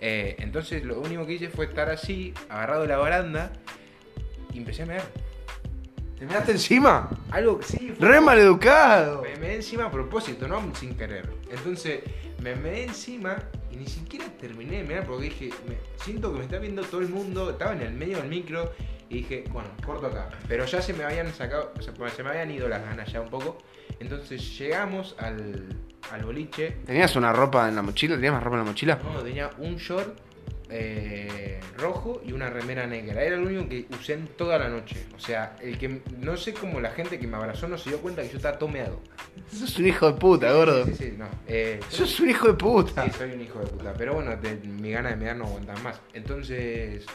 [0.00, 3.52] Eh, entonces lo único que hice fue estar así, agarrado de la baranda,
[4.52, 5.02] y empecé a mear.
[6.18, 7.08] ¿Te miraste encima?
[7.30, 9.22] Algo que sí, fue- Re maleducado.
[9.22, 11.28] me meé encima a propósito, no sin querer.
[11.50, 12.00] Entonces
[12.42, 13.36] me meé encima
[13.70, 17.08] y ni siquiera terminé de porque dije, me- siento que me está viendo todo el
[17.08, 18.72] mundo, estaba en el medio del micro
[19.08, 20.28] y dije, bueno, corto acá.
[20.48, 23.20] Pero ya se me habían sacado, o sea, se me habían ido las ganas ya
[23.20, 23.58] un poco.
[24.00, 25.68] Entonces llegamos al,
[26.12, 26.78] al boliche.
[26.84, 28.14] ¿Tenías una ropa en la mochila?
[28.16, 28.98] ¿Tenías más ropa en la mochila?
[29.02, 30.18] No, tenía un short
[30.70, 33.22] eh, rojo y una remera negra.
[33.22, 35.06] Era lo único que usé en toda la noche.
[35.16, 38.00] O sea, el que no sé cómo la gente que me abrazó no se dio
[38.00, 39.00] cuenta que yo estaba tomeado.
[39.50, 40.84] Sos un hijo de puta, gordo.
[40.84, 41.26] Sí, sí, sí, no.
[41.46, 43.04] Eh, Sos un hijo de puta.
[43.04, 43.94] Sí, soy un hijo de puta.
[43.96, 46.00] Pero bueno, de- mi gana de mear no aguantan más.
[46.12, 47.06] Entonces,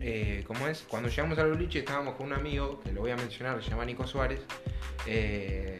[0.00, 0.84] eh, ¿cómo es?
[0.88, 3.84] Cuando llegamos al boliche estábamos con un amigo, que lo voy a mencionar, se llama
[3.86, 4.40] Nico Suárez.
[5.06, 5.78] Eh,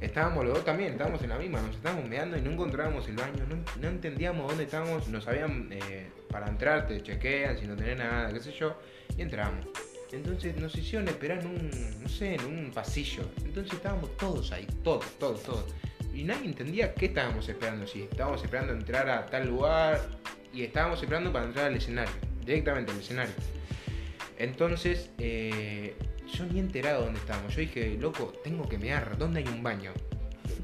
[0.00, 3.16] estábamos los dos también, estábamos en la misma, nos estábamos meando y no encontrábamos el
[3.16, 7.76] baño, no, no entendíamos dónde estábamos, nos habían, eh, para entrar te chequean si no
[7.76, 8.78] tenés nada, qué sé yo,
[9.16, 9.66] y entramos.
[10.12, 13.24] Entonces nos hicieron esperar en un, no sé, en un pasillo.
[13.44, 15.74] Entonces estábamos todos ahí, todos, todos, todos.
[16.14, 20.00] Y nadie entendía qué estábamos esperando, si estábamos esperando entrar a tal lugar
[20.52, 23.34] y estábamos esperando para entrar al escenario, directamente al escenario.
[24.38, 25.94] Entonces, eh,
[26.26, 27.54] yo ni enterado dónde estábamos.
[27.54, 29.92] Yo dije, loco, tengo que mear, ¿dónde hay un baño?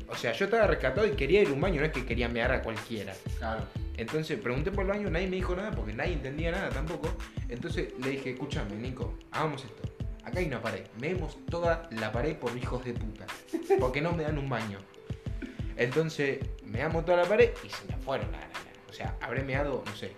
[0.08, 2.28] O sea, yo estaba rescatado y quería ir a un baño, no es que quería
[2.28, 3.14] mear a cualquiera.
[3.38, 3.64] Claro.
[3.96, 7.14] Entonces pregunté por el baño, nadie me dijo nada porque nadie entendía nada tampoco.
[7.48, 9.82] Entonces le dije, escúchame, Nico, hagamos esto.
[10.24, 10.82] Acá hay una pared.
[11.00, 13.26] Meemos toda la pared por hijos de puta.
[13.80, 14.78] Porque no me dan un baño.
[15.76, 18.52] Entonces meamos toda la pared y se me fueron la gana.
[18.88, 20.12] O sea, habré meado, no sé,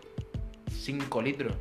[0.70, 1.56] 5 litros.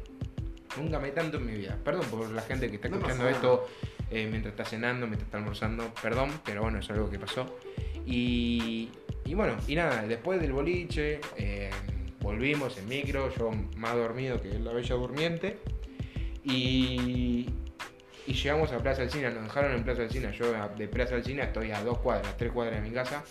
[0.78, 1.78] Nunca me tanto en mi vida.
[1.84, 3.68] Perdón por la gente que está No escuchando esto
[4.12, 5.94] eh, mientras está cenando, mientras está almorzando.
[6.02, 7.58] Perdón, pero bueno, es algo que pasó.
[8.06, 8.90] Y,
[9.26, 11.70] y bueno, y nada, después del boliche, eh,
[12.20, 15.60] volvimos en micro, yo más dormido que la bella durmiente.
[16.44, 17.50] Y,
[18.28, 20.32] y llegamos a Plaza Alcina, nos dejaron en Plaza Alcina.
[20.32, 23.24] Yo de Plaza Alcina estoy a dos cuadras, tres cuadras de mi casa.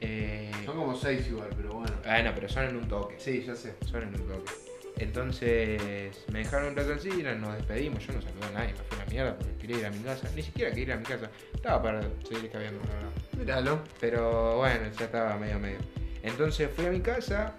[0.00, 1.92] Eh, Son como seis igual, pero bueno.
[2.04, 3.16] bueno, pero son en un toque.
[3.18, 3.74] Sí, ya sé.
[3.84, 4.52] Son en un toque.
[4.98, 6.94] Entonces me dejaron en Plaza
[7.36, 8.06] nos despedimos.
[8.06, 9.98] Yo no saludé a nadie, me fui a la mierda porque quería ir a mi
[10.02, 10.28] casa.
[10.34, 11.30] Ni siquiera quería ir a mi casa.
[11.54, 13.10] Estaba para seguir escabeando, la verdad.
[13.38, 13.80] Míralo.
[14.00, 15.78] Pero bueno, ya estaba medio medio.
[16.22, 17.54] Entonces fui a mi casa.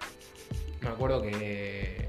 [0.82, 2.08] Me acuerdo que,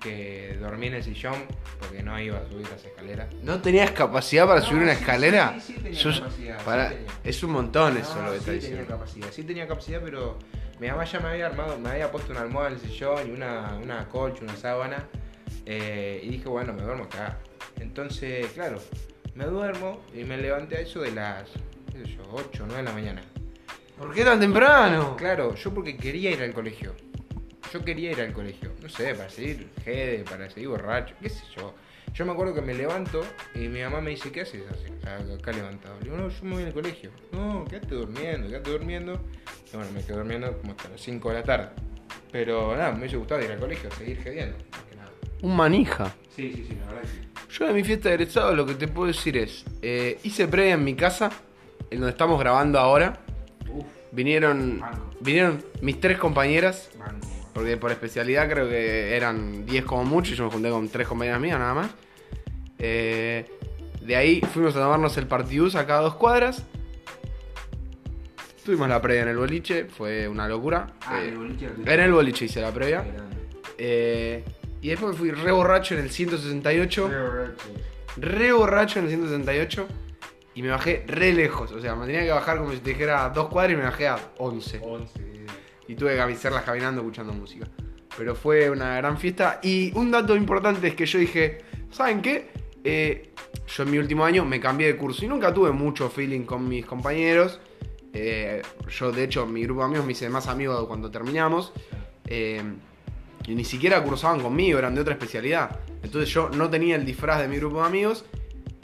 [0.00, 1.44] que dormí en el sillón
[1.78, 3.32] porque no iba a subir las escaleras.
[3.42, 5.54] ¿No tenías capacidad para No, subir una sí, escalera?
[5.60, 7.06] sí, sí tenía capacidad, sí para- tenía.
[7.24, 8.86] Es un montón eso lo que sí está tenía diciendo.
[8.88, 10.38] capacidad, sí tenía capacidad, pero
[10.80, 13.30] mi mamá ya me había armado, me había puesto una almohada en el sillón y
[13.30, 15.06] una, una colcha, una sábana.
[15.64, 17.38] eh, y dije, bueno, me duermo acá.
[17.80, 18.78] Entonces, claro,
[19.34, 21.48] me duermo y me levanté a eso de las,
[21.92, 23.22] qué sé yo, 8 o 9 de la mañana.
[23.98, 25.16] ¿Por qué tan temprano?
[25.16, 26.94] Claro, yo porque quería ir al colegio.
[27.72, 28.72] Yo quería ir al colegio.
[28.82, 31.74] No sé, para seguir jede, para seguir borracho, qué sé yo.
[32.16, 33.22] Yo me acuerdo que me levanto
[33.54, 34.86] y mi mamá me dice, ¿qué haces así,
[35.38, 35.96] acá levantado?
[35.98, 37.10] Le digo, no, yo me voy al colegio.
[37.32, 39.20] No, quédate durmiendo, quédate durmiendo.
[39.70, 41.68] Y bueno, me quedé durmiendo como hasta las 5 de la tarde.
[42.32, 44.54] Pero nada, me hubiese gustado ir al colegio, seguir nada.
[45.42, 46.14] Un manija.
[46.34, 47.58] Sí, sí, sí, la verdad que sí.
[47.58, 50.72] Yo de mi fiesta de egresado lo que te puedo decir es, eh, hice previa
[50.74, 51.30] en mi casa,
[51.90, 53.20] en donde estamos grabando ahora.
[53.70, 55.10] Uf, Vinieron, Banco.
[55.20, 57.28] vinieron mis tres compañeras, banco.
[57.52, 61.06] porque por especialidad creo que eran 10 como mucho, y yo me junté con tres
[61.06, 61.90] compañeras mías nada más.
[62.78, 63.46] Eh,
[64.00, 66.64] de ahí fuimos a tomarnos el partiduz acá a dos cuadras.
[68.64, 70.88] Tuvimos la previa en el boliche, fue una locura.
[71.02, 73.04] Ah, Eh, el boliche en el boliche hice la previa.
[73.78, 74.44] Eh,
[74.80, 77.08] y después me fui re borracho en el 168.
[78.16, 79.86] Re borracho en el 168.
[80.54, 81.70] Y me bajé re lejos.
[81.72, 84.08] O sea, me tenía que bajar como si te dijera dos cuadras y me bajé
[84.08, 84.80] a 11.
[84.82, 85.20] 11.
[85.88, 87.68] Y tuve que hacerlas caminando escuchando música.
[88.16, 89.60] Pero fue una gran fiesta.
[89.62, 91.58] Y un dato importante es que yo dije,
[91.90, 92.50] ¿saben qué?
[92.88, 93.30] Eh,
[93.66, 96.68] yo en mi último año me cambié de curso y nunca tuve mucho feeling con
[96.68, 97.58] mis compañeros.
[98.12, 101.72] Eh, yo, de hecho, mi grupo de amigos me hice más amigos cuando terminamos.
[102.28, 102.62] Eh,
[103.48, 105.80] y ni siquiera cursaban conmigo, eran de otra especialidad.
[106.04, 108.24] Entonces yo no tenía el disfraz de mi grupo de amigos,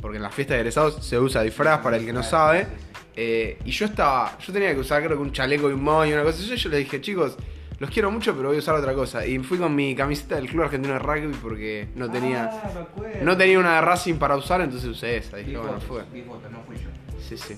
[0.00, 2.66] porque en la fiesta de egresados se usa disfraz para el que no sabe.
[3.14, 6.24] Y yo estaba, yo tenía que usar creo que un chaleco y un moño, una
[6.24, 6.56] cosa así.
[6.56, 7.36] Yo les dije, chicos,
[7.82, 9.26] los quiero mucho, pero voy a usar otra cosa.
[9.26, 12.80] Y fui con mi camiseta del Club Argentino de Rugby porque no tenía, Ah, me
[12.80, 13.24] acuerdo.
[13.24, 15.36] no tenía una de Racing para usar, entonces usé esa.
[15.38, 16.50] Dije, bueno, fotos, fue.
[16.50, 16.88] no fui yo.
[17.20, 17.56] Sí, sí.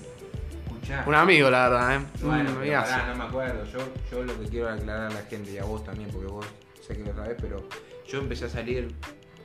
[0.65, 1.03] Escuchá.
[1.07, 1.99] Un amigo, la verdad, ¿eh?
[2.21, 3.65] Bueno, Un pero pará, no me acuerdo.
[3.71, 3.79] Yo,
[4.11, 6.45] yo lo que quiero aclarar a la gente y a vos también, porque vos
[6.85, 7.67] sé que lo sabés, pero
[8.07, 8.93] yo empecé a salir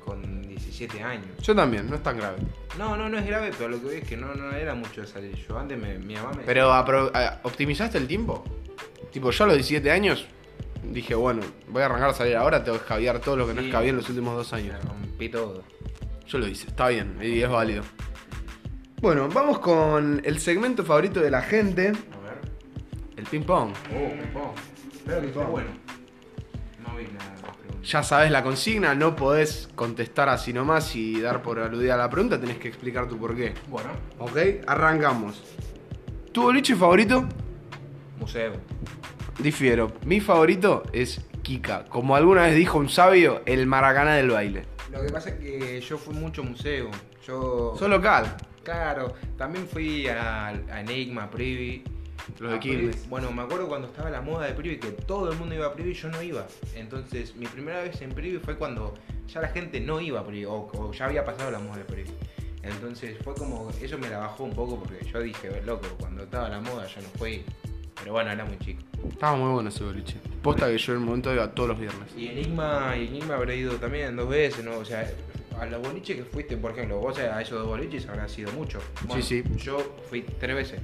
[0.04, 1.26] con 17 años.
[1.42, 2.38] Yo también, no es tan grave.
[2.78, 5.02] No, no, no es grave, pero lo que veo es que no, no era mucho
[5.02, 5.34] de salir.
[5.46, 8.44] Yo antes me, mi mamá me Pero a- optimizaste el tiempo.
[9.12, 10.26] Tipo, yo a los 17 años
[10.82, 13.60] dije, bueno, voy a arrancar a salir ahora, tengo que escabiar todo lo que no
[13.60, 13.68] Sí.
[13.68, 14.76] escabié en los últimos dos años.
[14.84, 15.62] rompí todo.
[16.26, 17.82] Yo lo hice, está bien, y es válido.
[19.00, 22.40] Bueno, vamos con el segmento favorito de la gente, A ver.
[23.16, 23.72] el ping pong.
[23.94, 24.54] Oh, me pongo.
[24.92, 25.50] Espero que esté Ping-pong.
[25.50, 25.70] bueno.
[26.86, 27.34] No vi nada.
[27.82, 32.38] Ya sabes la consigna, no podés contestar así nomás y dar por aludida la pregunta,
[32.38, 33.54] tenés que explicar tu por qué.
[33.68, 33.88] Bueno,
[34.18, 34.36] ¿Ok?
[34.66, 35.42] Arrancamos.
[36.32, 37.26] ¿Tu boliche favorito?
[38.18, 38.52] museo.
[39.42, 39.90] Difiero.
[40.04, 41.86] Mi favorito es Kika.
[41.86, 44.64] Como alguna vez dijo un sabio, el Maracaná del baile.
[44.92, 46.90] Lo que pasa es que yo fui mucho museo.
[47.26, 47.74] Yo.
[47.78, 48.36] Soy local.
[48.62, 51.84] Claro, también fui a, a Enigma, a Privi.
[52.38, 53.08] Los de Quilmes.
[53.08, 55.72] Bueno, me acuerdo cuando estaba la moda de Privi que todo el mundo iba a
[55.72, 56.46] Privi y yo no iba.
[56.74, 58.94] Entonces, mi primera vez en Privi fue cuando
[59.26, 61.84] ya la gente no iba a Privi o, o ya había pasado la moda de
[61.84, 62.10] Privi.
[62.62, 63.70] Entonces, fue como.
[63.80, 67.00] Eso me la bajó un poco porque yo dije, loco, cuando estaba la moda yo
[67.00, 67.42] no fui.
[68.00, 68.82] Pero bueno, era muy chico.
[69.08, 70.16] Estaba muy bueno ese boliche.
[70.42, 72.08] Posta que yo en el momento iba todos los viernes.
[72.16, 74.78] Y Enigma, y Enigma habré ido también dos veces, ¿no?
[74.78, 75.06] O sea,
[75.58, 78.78] a los boliches que fuiste, por ejemplo, vos a esos dos boliches habrá sido mucho.
[79.06, 79.56] Bueno, Sí, sí.
[79.58, 80.80] Yo fui tres veces.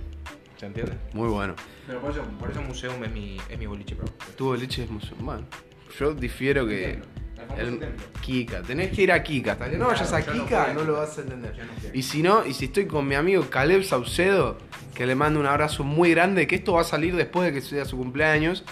[0.59, 0.93] ¿Se entiende?
[1.13, 1.55] Muy bueno.
[1.87, 4.07] Pero por eso, por eso Museum es mi, es mi boliche, bro.
[4.37, 5.15] Tu boliche es mucho.
[5.19, 5.45] Bueno,
[5.99, 7.01] yo difiero que.
[7.57, 7.81] El.
[8.21, 9.53] Kika, tenés que ir a Kika.
[9.53, 11.55] Hasta que no vayas a Kika, no lo vas a entender.
[11.93, 14.59] Y si no, y si estoy con mi amigo Caleb Saucedo,
[14.95, 17.61] que le mando un abrazo muy grande, que esto va a salir después de que
[17.61, 18.65] sea su cumpleaños.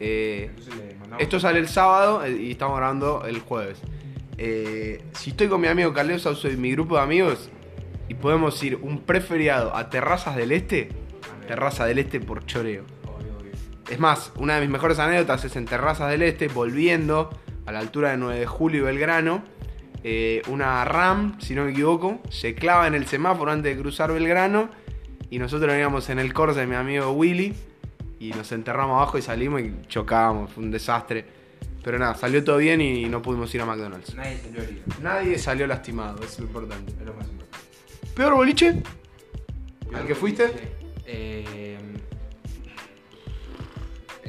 [0.00, 0.50] Eh,
[1.18, 3.78] Esto sale el sábado eh, y estamos grabando el jueves.
[4.36, 7.50] Eh, si estoy con mi amigo Caleb Saucedo y mi grupo de amigos
[8.08, 10.90] y podemos ir un preferiado a Terrazas del Este,
[11.46, 12.84] Terraza del Este por choreo.
[13.90, 17.30] Es más, una de mis mejores anécdotas es en Terrazas del Este, volviendo
[17.68, 19.42] a la altura de 9 de julio y Belgrano.
[20.02, 24.10] eh, una RAM, si no me equivoco, se clava en el semáforo antes de cruzar
[24.10, 24.70] Belgrano.
[25.28, 27.54] Y nosotros veníamos en el Corsa de mi amigo Willy.
[28.20, 30.50] Y nos enterramos abajo y salimos y chocábamos.
[30.50, 31.26] Fue un desastre.
[31.84, 34.14] Pero nada, salió todo bien y no pudimos ir a McDonald's.
[34.14, 34.82] Nadie salió herido.
[35.02, 36.92] Nadie salió lastimado, eso es lo importante.
[36.98, 37.66] Es lo más importante.
[38.14, 38.82] ¿Peor boliche?
[39.94, 40.50] ¿Al que fuiste?
[41.04, 41.76] Eh,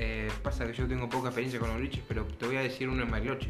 [0.01, 2.87] eh, pasa que yo tengo poca experiencia con los boliches, pero te voy a decir
[2.89, 3.49] uno en Bariloche.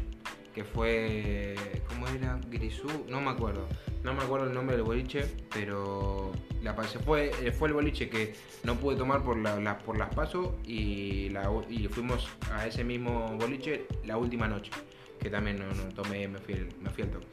[0.54, 1.54] Que fue.
[1.88, 2.40] ¿Cómo era?
[2.50, 3.68] Grisú, no me acuerdo.
[4.02, 6.32] No me acuerdo el nombre del boliche, pero
[6.62, 6.98] la pasé.
[6.98, 8.34] Fue, eh, fue el boliche que
[8.64, 12.82] no pude tomar por, la, la- por las pasos y, la, y fuimos a ese
[12.82, 14.72] mismo boliche la última noche.
[15.20, 17.26] Que también no, no tomé, me fui, al- me fui al toque.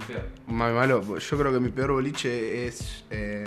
[0.00, 0.24] El peor.
[0.48, 3.04] Malo, yo creo que mi peor boliche es.
[3.10, 3.44] eh,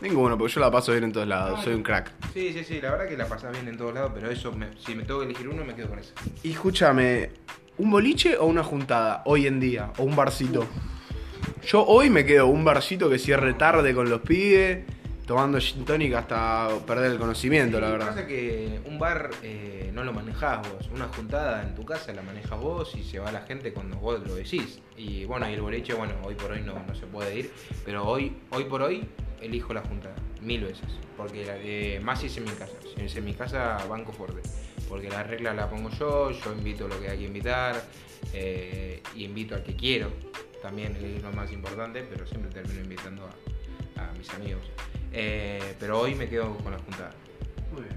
[0.00, 2.10] ninguno, porque yo la paso bien en todos lados, soy un crack.
[2.32, 4.76] Sí, sí, sí, la verdad que la pasás bien en todos lados, pero eso, me-
[4.84, 6.12] si me tengo que elegir uno, me quedo con ese.
[6.42, 7.30] Y escúchame,
[7.78, 9.92] ¿un boliche o una juntada hoy en día?
[9.98, 10.66] ¿O un barcito?
[11.66, 14.84] Yo hoy me quedo un barcito que cierre tarde con los pibes,
[15.28, 18.08] tomando gin tonic hasta perder el conocimiento, la Lo que verdad.
[18.08, 22.14] pasa es que un bar eh, no lo manejás vos, una juntada en tu casa
[22.14, 24.80] la manejas vos y se va la gente cuando vos lo decís.
[24.96, 27.52] Y bueno, y el boliche, bueno, hoy por hoy no, no se puede ir,
[27.84, 29.06] pero hoy, hoy por hoy
[29.42, 30.88] elijo la juntada, mil veces.
[31.14, 34.40] Porque eh, más si es en mi casa, si es en mi casa, banco fuerte.
[34.88, 37.84] Porque la regla la pongo yo, yo invito lo que hay que invitar,
[38.32, 40.10] eh, y invito al que quiero,
[40.62, 43.28] también es lo más importante, pero siempre termino invitando
[43.96, 44.62] a, a mis amigos.
[45.12, 47.12] Eh, pero hoy me quedo con la juntada.
[47.72, 47.96] Muy bien.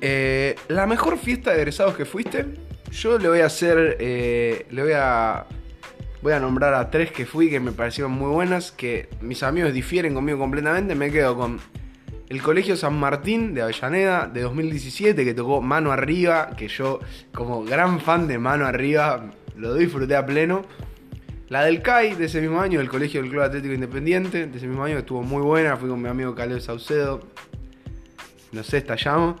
[0.00, 2.46] Eh, la mejor fiesta de egresados que fuiste,
[2.90, 5.46] yo le voy a hacer, eh, le voy a,
[6.22, 9.72] voy a nombrar a tres que fui que me parecieron muy buenas, que mis amigos
[9.72, 11.60] difieren conmigo completamente, me quedo con
[12.30, 17.00] el Colegio San Martín de Avellaneda de 2017 que tocó Mano Arriba, que yo
[17.34, 20.64] como gran fan de Mano Arriba lo disfruté a pleno.
[21.50, 24.68] La del CAI de ese mismo año, el Colegio del Club Atlético Independiente, de ese
[24.68, 27.20] mismo año, estuvo muy buena, fui con mi amigo Caleb Saucedo,
[28.52, 29.40] no sé, estallamos.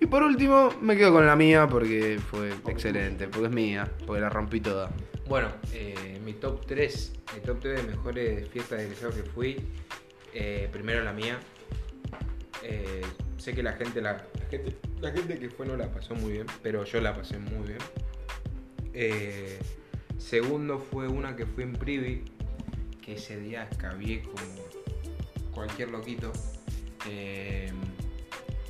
[0.00, 4.20] Y por último, me quedo con la mía porque fue excelente, porque es mía, porque
[4.20, 4.90] la rompí toda.
[5.28, 9.64] Bueno, eh, mi top 3, mi top 3 de mejores fiestas de egresados que fui.
[10.34, 11.38] eh, primero la mía.
[12.64, 13.02] Eh,
[13.36, 16.32] sé que la gente la, la gente, la gente que fue no la pasó muy
[16.32, 17.78] bien, pero yo la pasé muy bien.
[20.18, 22.24] Segundo fue una que fui en Privi,
[23.02, 26.32] que ese día escabié como cualquier loquito.
[27.08, 27.70] Eh,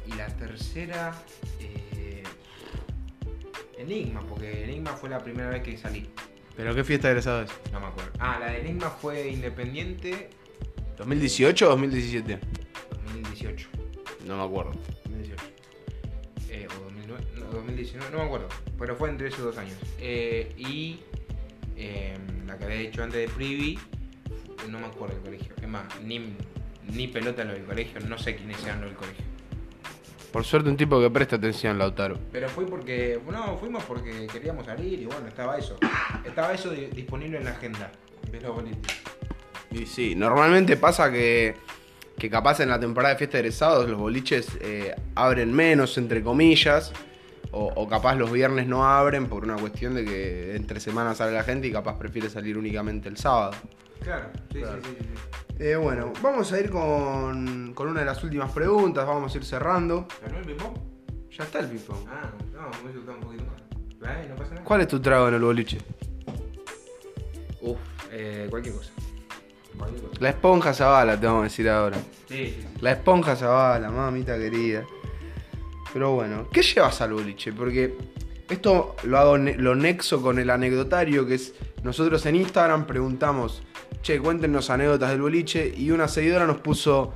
[0.06, 1.12] y la tercera,
[1.60, 2.22] eh,
[3.76, 6.08] Enigma, porque Enigma fue la primera vez que salí.
[6.56, 7.72] ¿Pero qué fiesta de egresados es?
[7.72, 8.12] No me acuerdo.
[8.18, 10.30] Ah, la de Enigma fue independiente
[10.98, 12.40] ¿2018 o 2017?
[13.06, 13.68] 2018.
[14.26, 14.72] No me acuerdo.
[15.04, 15.44] 2018.
[16.50, 18.48] Eh, o 2009, no, 2019, no me acuerdo.
[18.78, 19.76] Pero fue entre esos dos años.
[20.00, 21.00] Eh, y
[21.78, 23.78] eh, la que había hecho antes de Privi,
[24.68, 25.54] no me acuerdo del colegio.
[25.60, 26.34] Es más, ni,
[26.92, 29.24] ni pelota lo del colegio, no sé quiénes eran los del colegio.
[30.32, 32.18] Por suerte un tipo que presta atención, Lautaro.
[32.30, 35.78] Pero fui porque, no, fuimos porque queríamos salir y bueno, estaba eso.
[36.24, 37.90] Estaba eso di- disponible en la agenda.
[38.30, 38.94] De los boliches.
[39.70, 41.54] Y sí, normalmente pasa que,
[42.18, 46.22] que capaz en la temporada de fiesta de egresados los boliches eh, abren menos, entre
[46.22, 46.92] comillas,
[47.52, 51.32] o, o capaz los viernes no abren por una cuestión de que entre semanas sale
[51.32, 53.52] la gente y capaz prefiere salir únicamente el sábado.
[54.00, 54.80] Claro, sí, Claro.
[54.82, 55.54] sí, sí, sí.
[55.60, 59.44] Eh, bueno, vamos a ir con, con una de las últimas preguntas, vamos a ir
[59.44, 60.06] cerrando.
[60.22, 60.76] ¿Ganó el ping-pong?
[61.36, 62.06] Ya está el ping-pong.
[62.08, 63.62] Ah, no, me gustado un poquito más.
[64.00, 64.28] ¿Vale?
[64.28, 64.64] No pasa nada.
[64.64, 65.78] ¿Cuál es tu trago en el boliche?
[67.60, 67.78] Uf,
[68.12, 68.90] eh, cualquier cosa.
[69.76, 70.20] Cualquier cosa.
[70.20, 71.96] La esponja Zabala, te vamos a decir ahora.
[71.96, 72.68] Sí, sí, sí.
[72.80, 74.84] La esponja Zabala, mamita querida.
[75.92, 77.52] Pero bueno, ¿qué llevas al boliche?
[77.52, 77.96] Porque
[78.48, 83.62] esto lo hago, lo nexo con el anecdotario, que es nosotros en Instagram preguntamos,
[84.02, 87.12] che, cuéntenos anécdotas del boliche, y una seguidora nos puso,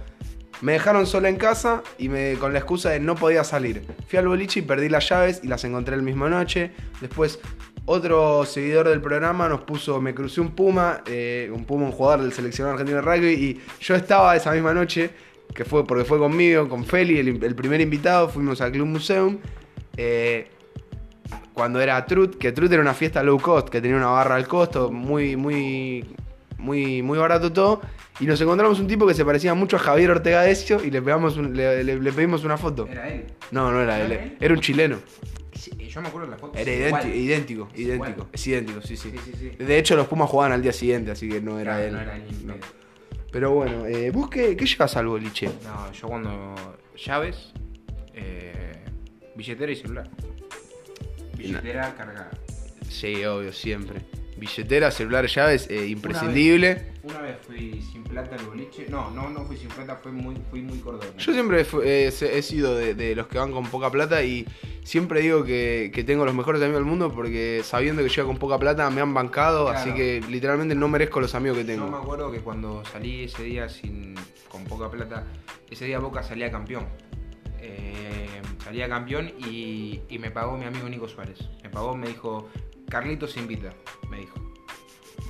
[0.60, 3.84] me dejaron sola en casa y me, con la excusa de no podía salir.
[4.06, 6.72] Fui al boliche y perdí las llaves y las encontré la misma noche.
[7.00, 7.40] Después
[7.84, 12.22] otro seguidor del programa nos puso, me crucé un puma, eh, un puma, un jugador
[12.22, 15.10] del seleccionado argentino de rugby, y yo estaba esa misma noche,
[15.54, 19.38] que fue porque fue conmigo, con Feli, el, el primer invitado, fuimos al Club Museum.
[19.96, 20.48] eh,
[21.54, 24.48] cuando era Trut, que Trut era una fiesta low cost, que tenía una barra al
[24.48, 26.04] costo, muy, muy,
[26.58, 27.80] muy, muy barato todo.
[28.20, 31.02] Y nos encontramos un tipo que se parecía mucho a Javier Ortega Decio y le,
[31.02, 32.88] pegamos un- le, le- le pedimos una foto.
[32.90, 33.24] Era él.
[33.50, 34.36] No, no era ¿No él, era él?
[34.40, 34.98] era un chileno.
[35.54, 36.58] Sí, yo me acuerdo de la foto.
[36.58, 38.28] Era idéntico, idéntico, Es idéntico.
[38.32, 39.10] Es idéntico, sí, sí.
[39.10, 39.64] Sí, sí, sí.
[39.64, 41.92] De hecho, los Pumas jugaban al día siguiente, así que no era Claro, él.
[41.94, 42.54] No era ni No.
[43.32, 45.50] Pero bueno, eh, ¿vos qué, qué llevas al boliche?
[45.64, 46.54] No, yo cuando.
[46.94, 47.52] Llaves,
[48.12, 48.84] eh,
[49.34, 50.10] billetera y celular.
[51.36, 52.30] Billetera cargada.
[52.88, 54.02] Sí, obvio, siempre.
[54.46, 56.92] Billetera, celular, llaves, eh, imprescindible.
[57.04, 58.86] Una vez fui sin plata al boliche.
[58.88, 61.08] No, no, no fui sin plata, fui muy, fui muy cordón.
[61.16, 64.46] Yo siempre eh, he sido de, de los que van con poca plata y
[64.84, 68.38] siempre digo que, que tengo los mejores amigos del mundo porque sabiendo que llego con
[68.38, 69.78] poca plata me han bancado, Claro.
[69.78, 71.96] así que literalmente no merezco los amigos que Yo me tengo.
[71.96, 74.14] acuerdo que cuando salí ese día sin,
[74.48, 75.24] con poca plata,
[75.70, 76.86] ese día Boca salía campeón.
[77.60, 78.26] Eh,
[78.64, 81.38] salía campeón y, y me pagó mi amigo Nico Suárez.
[81.62, 82.48] Me pagó, me dijo,
[82.92, 83.72] Carlitos invita,
[84.10, 84.34] me dijo.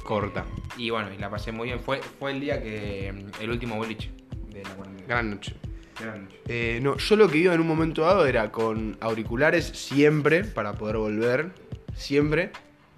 [0.03, 0.45] Corta.
[0.77, 1.79] Y bueno, y la pasé muy bien.
[1.79, 3.15] Fue, fue el día que.
[3.41, 4.11] el último boliche
[4.49, 5.07] de la cuarentena.
[5.07, 5.55] Gran noche.
[6.01, 6.41] Gran noche.
[6.49, 10.73] Eh, no, yo lo que iba en un momento dado era con auriculares siempre para
[10.73, 11.53] poder volver.
[11.95, 12.51] Siempre.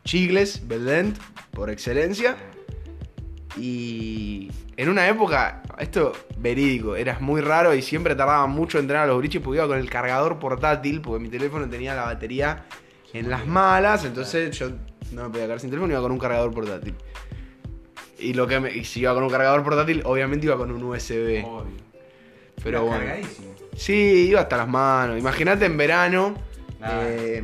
[0.07, 1.19] Chigles, Belent,
[1.51, 2.35] por excelencia.
[3.59, 9.05] Y en una época, esto verídico, eras muy raro y siempre tardaba mucho en entrenar
[9.05, 12.65] a los boliches porque iba con el cargador portátil, porque mi teléfono tenía la batería
[13.15, 14.71] en las malas, entonces yo
[15.13, 16.95] no me podía quedar sin teléfono, iba con un cargador portátil.
[18.19, 20.83] Y, lo que me- y si iba con un cargador portátil, obviamente iba con un
[20.83, 21.45] USB.
[21.45, 21.73] Obvio.
[22.63, 22.99] Pero Era bueno.
[23.05, 23.55] cargadísimo.
[23.77, 25.19] Sí, iba hasta las manos.
[25.19, 26.35] Imagínate en verano.
[26.87, 27.43] Eh,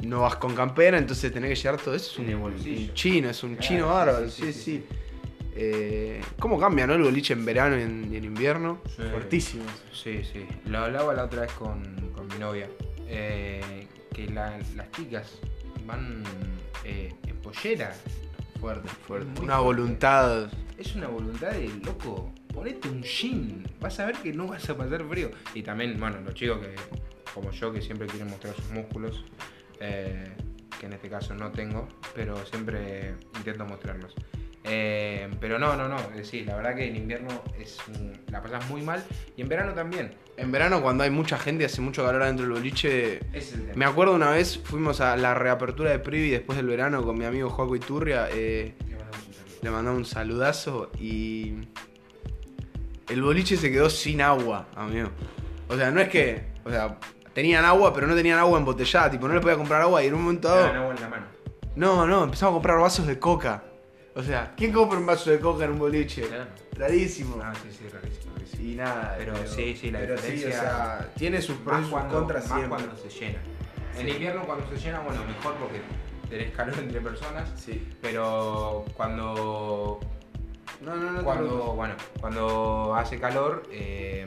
[0.00, 2.20] no vas con campera, entonces tenés que llevar todo eso.
[2.22, 4.28] Es un, chino, es un Claro, chino bárbaro.
[4.28, 4.84] sí, Sí, sí, sí.
[5.54, 6.94] Eh, ¿Cómo cambia, no?
[6.94, 8.80] El boliche en verano y en, y en invierno.
[8.96, 9.02] Sí.
[9.10, 9.64] Fuertísimo.
[9.92, 10.46] Sí, sí.
[10.66, 12.68] Lo hablaba la otra vez con, con mi novia.
[13.14, 15.38] Eh, que la- las chicas
[15.86, 16.22] van
[16.84, 17.94] eh, en pollera.
[18.60, 19.46] Fuerte, Una fuerte.
[19.62, 20.50] voluntad.
[20.78, 22.32] Es una voluntad de loco.
[22.52, 23.66] Ponete un jean.
[23.80, 25.30] Vas a ver que no vas a pasar frío.
[25.54, 26.74] Y también, bueno, los chicos que,
[27.34, 29.24] como yo, que siempre quieren mostrar sus músculos.
[29.80, 30.32] eh,
[30.78, 34.14] que en este caso no tengo, pero siempre intento mostrarlos.
[34.64, 35.98] Eh, pero no, no, no.
[35.98, 37.78] Es decir, la verdad que en invierno es
[38.30, 39.04] la pasas muy mal.
[39.36, 40.14] Y en verano también.
[40.36, 43.20] En verano, cuando hay mucha gente y hace mucho calor adentro del boliche.
[43.32, 43.74] Es el tema.
[43.74, 47.24] Me acuerdo una vez, fuimos a la reapertura de Privi después del verano con mi
[47.24, 48.28] amigo Joaco Iturria.
[48.30, 48.74] eh,
[49.62, 51.54] Le mandamos un saludazo y
[53.08, 55.10] el boliche se quedó sin agua, amigo.
[55.68, 56.98] O sea, no es que, o sea,
[57.34, 60.14] tenían agua, pero no tenían agua embotellada, tipo, no le podía comprar agua y en
[60.14, 61.26] un momento dado, agua en la mano.
[61.76, 63.64] no, no, empezamos a comprar vasos de coca.
[64.14, 66.22] O sea, ¿quién compra un vaso de coca en un boliche?
[66.22, 66.46] Claro.
[66.76, 67.40] Rarísimo.
[67.42, 68.62] Ah, sí, sí, rarísimo, rarísimo.
[68.62, 72.00] Y nada, Pero sí, sí, la pero diferencia- o sea, tiene sus pros y sus
[72.04, 72.68] contras más siempre.
[72.84, 73.38] cuando se llena.
[73.98, 74.12] En Sí.
[74.12, 75.80] invierno cuando se llena, bueno, mejor porque
[76.28, 77.48] tenés calor entre personas.
[77.56, 77.88] Sí.
[78.02, 79.98] Pero cuando
[80.82, 81.22] No, no, no.
[81.24, 84.26] cuando bueno cuando hace calor eh,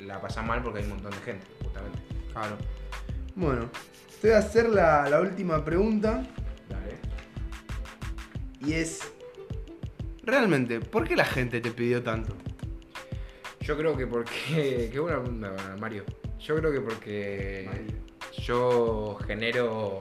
[0.00, 1.98] la pasas mal porque hay un montón de gente justamente
[2.32, 2.56] Claro.
[3.34, 3.68] Bueno,
[4.20, 6.22] te voy a hacer la, la última pregunta.
[6.68, 6.98] Dale.
[8.60, 9.12] Y es.
[10.22, 12.34] Realmente, ¿por qué la gente te pidió tanto?
[13.62, 16.04] yo creo que porque qué buena pregunta Mario.
[16.40, 17.68] Yo creo que porque
[18.42, 20.00] yo genero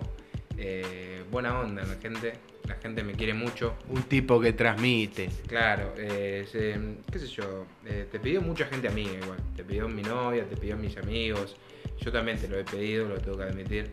[0.57, 2.33] eh, buena onda en la gente.
[2.67, 3.75] La gente me quiere mucho.
[3.89, 5.29] Un tipo que transmite.
[5.47, 6.79] Claro, eh, se-
[7.11, 10.55] qué sé yo, eh, te pidió mucha gente amiga igual, te pidió mi novia, te
[10.55, 11.55] pidió mis amigos,
[11.97, 13.91] yo también te lo he pedido, lo tengo que admitir,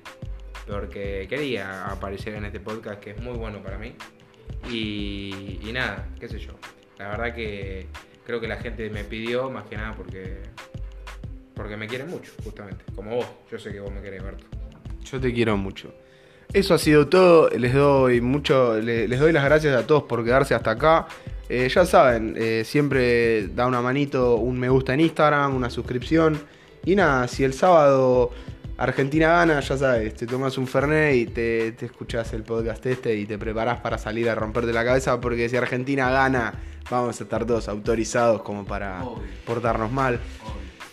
[0.66, 3.94] porque quería aparecer en este podcast que es muy bueno para mí
[4.70, 6.52] y, nada, qué sé yo,
[6.98, 7.86] la verdad que
[8.24, 10.42] creo que la gente me pidió más que nada porque,
[11.54, 14.46] porque me quiere mucho, justamente, como vos, yo sé que vos me querés, Berto.
[15.04, 15.92] Yo te quiero mucho.
[16.52, 17.48] Eso ha sido todo.
[17.50, 18.80] Les doy mucho.
[18.80, 21.06] le- Les doy las gracias a todos por quedarse hasta acá.
[21.48, 26.38] Eh, ya saben, eh, siempre da una manito, un me gusta en Instagram, una suscripción.
[26.84, 28.30] Y nada, si el sábado
[28.78, 33.16] Argentina gana, ya sabes, te tomas un Fernet y te, te escuchás el podcast este
[33.16, 35.20] y te preparás para salir a romperte la cabeza.
[35.20, 36.52] Porque si Argentina gana,
[36.90, 39.22] vamos a estar todos autorizados como para Obvio.
[39.46, 40.20] portarnos mal.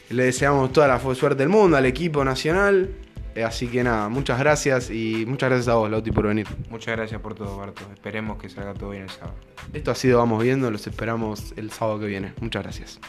[0.09, 2.89] Le deseamos toda la suerte del mundo al equipo nacional.
[3.35, 6.47] Eh, Así que nada, muchas gracias y muchas gracias a vos, Lauti, por venir.
[6.69, 9.33] Muchas gracias por todo, Berto, esperemos que salga todo bien el sábado.
[9.73, 12.33] Esto ha sido Vamos Viendo, los esperamos el sábado que viene.
[12.39, 12.99] Muchas gracias.